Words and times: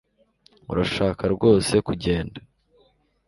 Urashaka 0.71 1.23
rwose 1.35 1.73
kugenda 1.87 2.39